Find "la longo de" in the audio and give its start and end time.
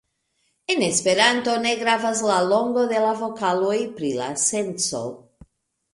2.29-3.03